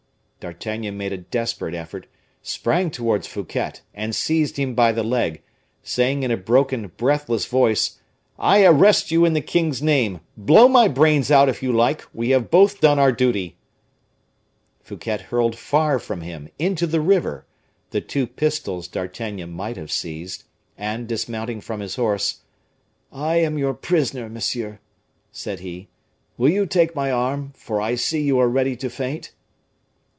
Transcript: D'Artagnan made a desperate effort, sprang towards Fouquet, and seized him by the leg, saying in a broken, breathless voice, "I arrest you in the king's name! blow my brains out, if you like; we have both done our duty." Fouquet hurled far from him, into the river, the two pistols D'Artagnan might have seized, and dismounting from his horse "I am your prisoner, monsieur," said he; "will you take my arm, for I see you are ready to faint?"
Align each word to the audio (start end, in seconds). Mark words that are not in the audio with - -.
D'Artagnan 0.43 0.97
made 0.97 1.13
a 1.13 1.19
desperate 1.19 1.75
effort, 1.75 2.07
sprang 2.41 2.89
towards 2.89 3.27
Fouquet, 3.27 3.73
and 3.93 4.15
seized 4.15 4.57
him 4.57 4.73
by 4.73 4.91
the 4.91 5.03
leg, 5.03 5.43
saying 5.83 6.23
in 6.23 6.31
a 6.31 6.35
broken, 6.35 6.87
breathless 6.97 7.45
voice, 7.45 7.99
"I 8.39 8.65
arrest 8.65 9.11
you 9.11 9.23
in 9.23 9.33
the 9.33 9.41
king's 9.41 9.83
name! 9.83 10.19
blow 10.35 10.67
my 10.67 10.87
brains 10.87 11.29
out, 11.29 11.47
if 11.47 11.61
you 11.61 11.71
like; 11.71 12.07
we 12.11 12.31
have 12.31 12.49
both 12.49 12.81
done 12.81 12.97
our 12.97 13.11
duty." 13.11 13.55
Fouquet 14.81 15.19
hurled 15.29 15.55
far 15.55 15.99
from 15.99 16.21
him, 16.21 16.49
into 16.57 16.87
the 16.87 17.01
river, 17.01 17.45
the 17.91 18.01
two 18.01 18.25
pistols 18.25 18.87
D'Artagnan 18.87 19.51
might 19.51 19.77
have 19.77 19.91
seized, 19.91 20.45
and 20.75 21.07
dismounting 21.07 21.61
from 21.61 21.81
his 21.81 21.97
horse 21.97 22.41
"I 23.11 23.35
am 23.35 23.59
your 23.59 23.75
prisoner, 23.75 24.27
monsieur," 24.27 24.79
said 25.31 25.59
he; 25.59 25.89
"will 26.35 26.49
you 26.49 26.65
take 26.65 26.95
my 26.95 27.11
arm, 27.11 27.53
for 27.55 27.79
I 27.79 27.93
see 27.93 28.23
you 28.23 28.39
are 28.39 28.49
ready 28.49 28.75
to 28.77 28.89
faint?" 28.89 29.33